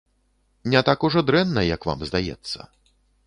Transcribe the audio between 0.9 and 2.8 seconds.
ужо дрэнна, як вам здаецца.